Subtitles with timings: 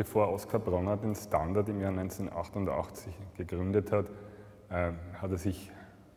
[0.00, 4.06] Bevor Oskar Bronner den Standard im Jahr 1988 gegründet hat,
[4.70, 5.70] äh, hat er sich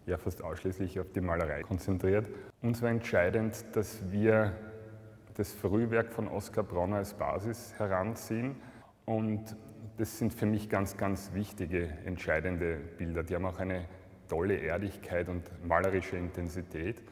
[0.05, 2.29] ja fast ausschließlich auf die Malerei konzentriert.
[2.61, 4.53] Uns war entscheidend, dass wir
[5.33, 8.55] das Frühwerk von Oskar Bronner als Basis heranziehen
[9.03, 9.53] und
[9.97, 13.23] das sind für mich ganz, ganz wichtige, entscheidende Bilder.
[13.23, 13.83] Die haben auch eine
[14.29, 17.03] tolle Erdigkeit und malerische Intensität.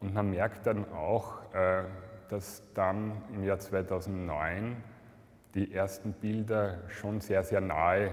[0.00, 1.84] Und man merkt dann auch, äh,
[2.30, 4.76] dass dann im Jahr 2009
[5.54, 8.12] die ersten Bilder schon sehr, sehr nahe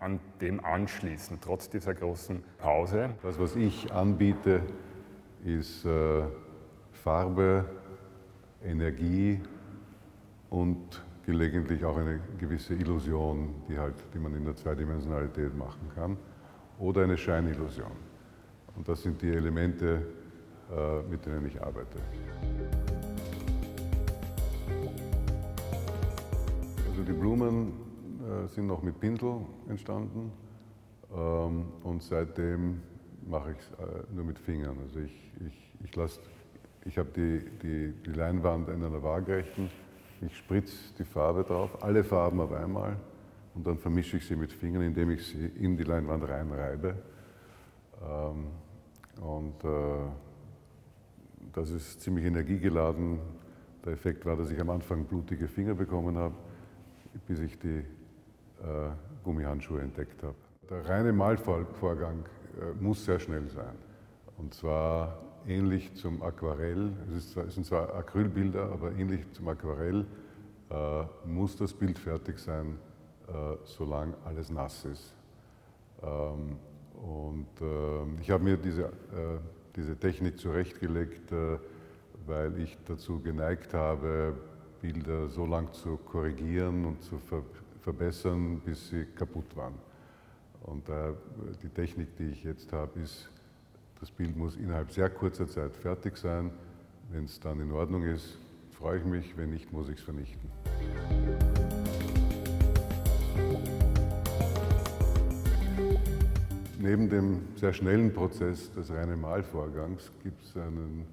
[0.00, 3.10] an dem anschließen, trotz dieser großen Pause.
[3.22, 4.62] Das, was ich anbiete,
[5.44, 6.22] ist äh,
[6.92, 7.66] Farbe,
[8.64, 9.40] Energie
[10.48, 16.16] und gelegentlich auch eine gewisse Illusion, die, halt, die man in der Zweidimensionalität machen kann,
[16.78, 17.92] oder eine Scheinillusion.
[18.74, 20.02] Und das sind die Elemente,
[20.70, 21.98] äh, mit denen ich arbeite.
[27.00, 27.72] Also die Blumen
[28.20, 29.36] äh, sind noch mit Pinsel
[29.70, 30.32] entstanden
[31.16, 32.82] ähm, und seitdem
[33.26, 34.76] mache ich es äh, nur mit Fingern.
[34.82, 36.20] Also ich, ich, ich,
[36.84, 39.70] ich habe die, die, die Leinwand in einer waagerechten
[40.20, 42.98] ich spritze die Farbe drauf, alle Farben auf einmal
[43.54, 46.96] und dann vermische ich sie mit Fingern, indem ich sie in die Leinwand reinreibe.
[48.02, 48.46] Ähm,
[49.22, 50.06] und äh,
[51.54, 53.20] das ist ziemlich energiegeladen.
[53.86, 56.34] Der Effekt war, dass ich am Anfang blutige Finger bekommen habe,
[57.26, 57.84] bis ich die äh,
[59.24, 60.36] Gummihandschuhe entdeckt habe.
[60.68, 62.24] Der reine Malvorgang
[62.60, 63.74] äh, muss sehr schnell sein.
[64.38, 66.92] Und zwar ähnlich zum Aquarell.
[67.16, 70.06] Es, zwar, es sind zwar Acrylbilder, aber ähnlich zum Aquarell
[70.70, 72.78] äh, muss das Bild fertig sein,
[73.28, 75.14] äh, solange alles nass ist.
[76.02, 76.56] Ähm,
[77.02, 79.38] und äh, ich habe mir diese, äh,
[79.74, 81.58] diese Technik zurechtgelegt, äh,
[82.26, 84.34] weil ich dazu geneigt habe,
[84.80, 87.42] Bilder so lang zu korrigieren und zu ver
[87.82, 89.72] verbessern, bis sie kaputt waren.
[90.64, 91.14] Und äh,
[91.62, 93.30] die Technik, die ich jetzt habe, ist,
[94.00, 96.50] das Bild muss innerhalb sehr kurzer Zeit fertig sein.
[97.10, 98.38] Wenn es dann in Ordnung ist,
[98.72, 100.50] freue ich mich, wenn nicht, muss ich es vernichten.
[106.78, 111.06] Neben dem sehr schnellen Prozess des reinen Malvorgangs gibt es einen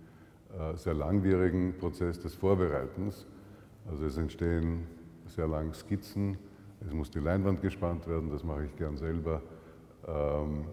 [0.57, 3.25] äh, sehr langwierigen Prozess des Vorbereitens.
[3.89, 4.87] Also es entstehen
[5.27, 6.37] sehr lang Skizzen,
[6.85, 9.41] es muss die Leinwand gespannt werden, das mache ich gern selber.
[10.07, 10.65] Ähm,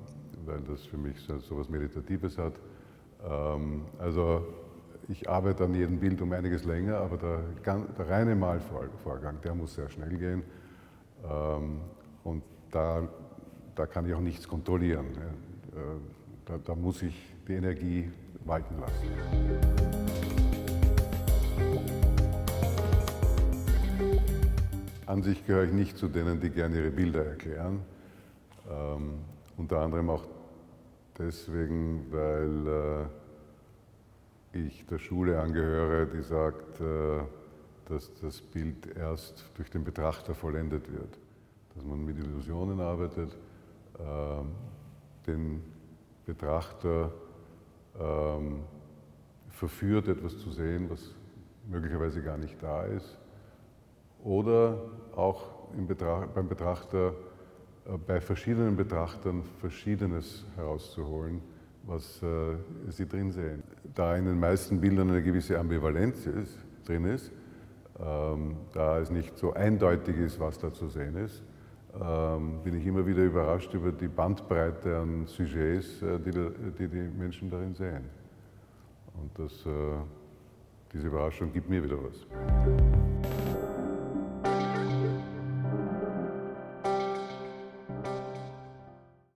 [0.47, 2.55] weil das für mich so etwas Meditatives hat.
[3.29, 4.47] Ähm, also
[5.09, 9.75] ich arbeite an jedem Bild um einiges länger, aber der, der reine Malvorgang, der muss
[9.75, 10.43] sehr schnell gehen.
[11.29, 11.81] Ähm,
[12.23, 13.07] und da,
[13.75, 15.07] da kann ich auch nichts kontrollieren.
[15.07, 15.79] Äh,
[16.47, 18.11] da, da muss ich die Energie
[18.45, 19.84] walten lassen.
[25.07, 27.81] An sich gehöre ich nicht zu denen, die gerne ihre Bilder erklären.
[28.71, 29.19] Ähm,
[29.59, 30.25] unter anderem auch
[31.19, 33.09] deswegen, weil
[34.55, 37.21] äh, ich der Schule angehöre, die sagt, äh,
[37.87, 41.19] dass das Bild erst durch den Betrachter vollendet wird.
[41.75, 43.37] Dass man mit Illusionen arbeitet,
[43.99, 45.63] äh, den
[46.25, 47.13] Betrachter
[48.01, 48.61] ähm,
[49.51, 51.11] verführt, etwas zu sehen, was
[51.69, 53.19] möglicherweise gar nicht da ist.
[54.25, 54.79] Oder
[55.15, 55.55] auch
[55.87, 57.15] Betracht, beim Betrachter
[57.87, 61.41] äh, bei verschiedenen Betrachtern Verschiedenes herauszuholen,
[61.85, 62.57] was äh,
[62.91, 63.63] sie drin sehen.
[63.95, 67.31] Da in den meisten Bildern eine gewisse Ambivalenz ist, drin ist,
[68.01, 71.43] ähm, da es nicht so eindeutig ist, was da zu sehen ist,
[72.01, 77.51] ähm, bin ich immer wieder überrascht über die Bandbreite an Sujets, äh, die, die, Menschen
[77.51, 78.05] darin sehen.
[79.21, 79.65] Und das,
[80.93, 83.04] diese Überraschung gibt mir wieder was.